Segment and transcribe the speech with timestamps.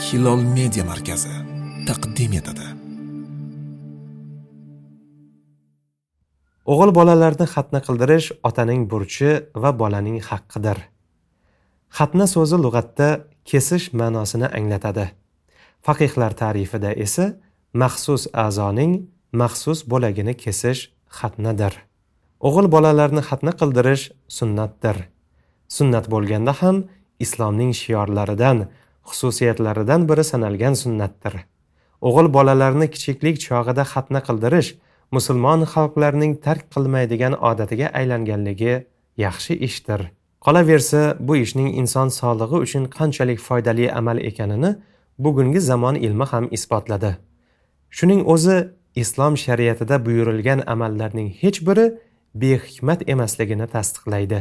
[0.00, 1.32] hilol media markazi
[1.88, 2.66] taqdim etadi.
[6.72, 9.30] O'g'il bolalarni xatna qildirish otaning burchi
[9.62, 10.78] va bolaning haqqidir.
[11.98, 13.08] Xatna so'zi lug'atda
[13.50, 15.06] kesish ma'nosini anglatadi.
[15.86, 17.26] Faqihlar ta'rifida esa
[17.82, 18.92] maxsus a'zoning
[19.42, 20.80] maxsus bo'lagini kesish
[21.18, 21.74] xatnadir.
[22.46, 24.04] O'g'il bolalarni xatna qildirish
[24.38, 24.96] sunnatdir.
[25.76, 26.76] Sunnat bo'lganda ham
[27.24, 28.58] islomning shiorlaridan
[29.10, 31.34] xususiyatlaridan biri sanalgan sunnatdir.
[32.08, 34.70] O'g'il bolalarni kichiklik chog'ida xatna qildirish
[35.16, 38.74] musulmon xalqlarning tark qilmaydigan odatiga aylanganligi
[39.24, 40.00] yaxshi ishdir.
[40.46, 44.70] Qolaversa bu ishning inson sog'lig'i uchun qanchalik foydali amal ekanini
[45.24, 47.16] bugungi zamon ilmi ham isbotladi.
[47.96, 48.58] Shuning o'zi
[49.02, 51.86] islom shariatida buyurilgan amallarning hech biri
[52.34, 54.40] behikmat emasligini tasdiqlaydi.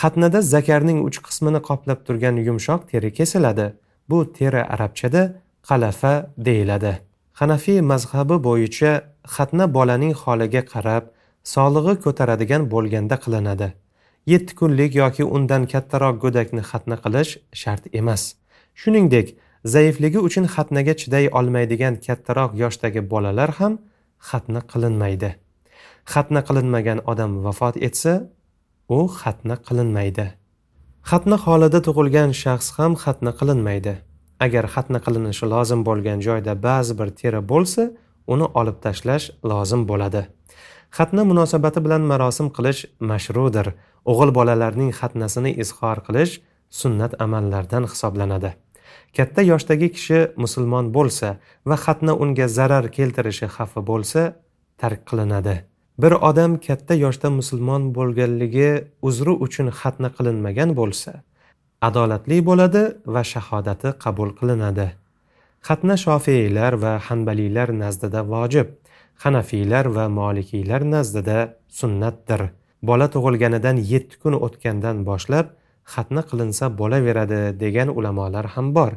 [0.00, 3.66] Xatnada zakarning uch qismini qoplab turgan yumshoq teri kesiladi.
[4.10, 5.22] Bu teri arabchada
[5.68, 6.14] qalafa
[6.46, 6.92] deyiladi.
[7.40, 8.92] Hanafiy mazhabi bo'yicha
[9.34, 11.04] xatna bolaning holiga qarab
[11.54, 13.68] sog'lig'i ko'taradigan bo'lganda qilinadi.
[14.32, 18.22] Yetti kunlik yoki undan kattaroq go'dakni xatna qilish shart emas.
[18.80, 19.28] Shuningdek
[19.74, 23.72] zaifligi uchun xatnaga chiday olmaydigan kattaroq yoshdagi bolalar ham
[24.28, 25.30] xatna qilinmaydi.
[26.12, 28.12] Xatna qilinmagan odam vafot etsa
[28.96, 30.26] u xatna qilinmaydi.
[31.10, 33.94] Xatna holida tug'ilgan shaxs ham xatna qilinmaydi.
[34.44, 37.86] Agar xatna qilinishi lozim bo'lgan joyda ba'zi bir teri bo'lsa
[38.34, 40.22] uni olib tashlash lozim bo'ladi.
[40.96, 43.72] Xatna munosabati bilan marosim qilish mashrudir.
[44.10, 46.36] O'g'il bolalarning xatnasini izhor qilish
[46.80, 48.50] sunnat amallardan hisoblanadi.
[49.16, 51.28] Katta yoshdagi kishi musulmon bo'lsa
[51.68, 54.22] va xatna unga zarar keltirishi xavfi bo'lsa
[54.80, 55.56] tark qilinadi.
[56.02, 58.70] Bir odam katta yoshda musulmon bo'lganligi
[59.08, 61.12] uzri uchun xatna qilinmagan bo'lsa
[61.88, 62.82] adolatli bo'ladi
[63.14, 64.86] va shahodati qabul qilinadi.
[65.68, 68.68] Xatna shofiylar va hanbaliylar nazdida vojib
[69.24, 71.38] hanafiylar va molikiylar nazdida
[71.80, 72.40] sunnatdir.
[72.88, 75.46] Bola tug'ilganidan yetti kun o'tgandan boshlab
[75.94, 78.92] xatna qilinsa bo'laveradi degan ulamolar ham bor.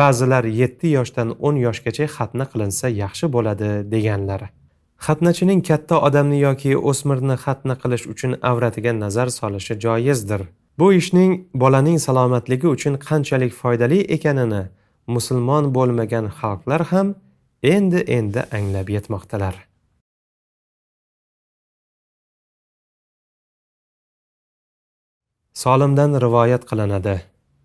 [0.00, 4.42] Ba'zilar yetti yoshdan o'n yoshgacha xatna qilinsa yaxshi bo'ladi deganlar.
[5.06, 10.42] Xatnachining katta odamni yoki o'smirni xatna qilish uchun avratiga nazar solishi joizdir.
[10.78, 11.32] Bu ishning
[11.62, 14.62] bolaning salomatligi uchun qanchalik foydali ekanini
[15.14, 17.08] musulmon bo'lmagan xalqlar ham
[17.74, 19.54] endi endi anglab yetmoqdalar.
[25.62, 27.16] Solimdan rivoyat qilinadi.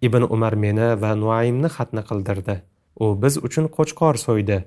[0.07, 2.55] Ibn umar meni va nuaymni xatna qildirdi.
[3.03, 4.57] U biz uchun qo'chqor so'ydi.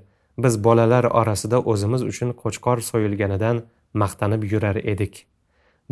[0.44, 3.62] Biz bolalar orasida o'zimiz uchun qo'chqor so'yilganidan
[4.02, 5.26] maqtanib yurar edik.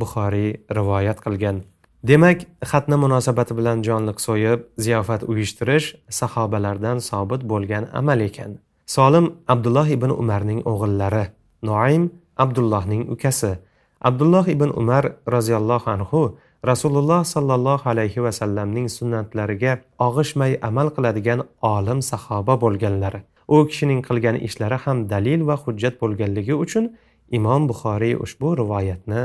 [0.00, 1.62] Buxoriy rivoyat qilgan.
[2.09, 5.87] Demak xatna munosabati bilan jonliq so'yib ziyofat uyushtirish
[6.19, 8.58] sahobalardan sobit bo'lgan amal ekan.
[8.87, 11.25] Solim abdulloh ibn umarning o'g'illari
[11.62, 12.04] noaym
[12.44, 13.58] abdullohning ukasi.
[14.00, 15.04] Abdulloh ibn umar
[15.34, 16.38] roziyallohu anhu
[16.70, 19.72] rasululloh sollallohu alayhi vasallamning sunnatlariga
[20.06, 23.14] og'ishmay amal qiladigan olim sahoba bo'lganlar.
[23.48, 26.84] U kishining qilgan ishlari ham dalil va hujjat bo'lganligi uchun
[27.38, 29.22] imom buxoriy ushbu rivoyatni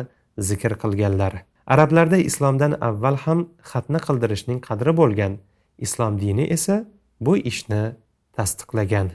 [0.49, 1.33] zikr qilganlar.
[1.67, 5.37] Arablarda islomdan avval ham xatna qildirishning qadri bo'lgan.
[5.85, 6.85] Islom dini esa
[7.25, 7.83] bu ishni
[8.35, 9.07] tasdiqlagan.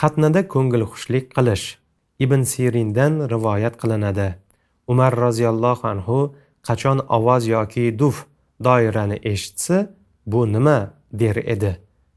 [0.00, 1.66] Xatnada ko'ngilxushlik qilish.
[2.24, 4.28] Ibn sirindan rivoyat qilinadi.
[4.92, 6.18] Umar roziyallohu anhu
[6.68, 8.26] qachon ovoz yoki duf
[8.64, 9.76] doirani eshitsa
[10.26, 10.78] bu nima
[11.12, 11.72] der edi?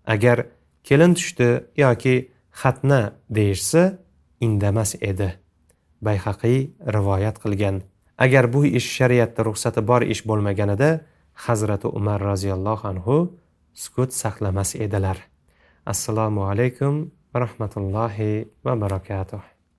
[0.06, 0.46] Agar
[0.84, 3.98] kelin tushdi yoki xatna deyishsa
[4.40, 5.30] indamas edi.
[6.02, 7.84] Bayhaqiy rivoyat qilgan.
[8.18, 10.90] Agar bu ish shariatda ruxsati bor ish bo'lmaganida
[11.46, 13.18] hazrati umar roziyallohu anhu
[13.74, 15.18] sukut saqlamas edilar.
[15.86, 18.32] Assalomu alaykum va rahmatullohi
[18.66, 19.42] va barakatuh.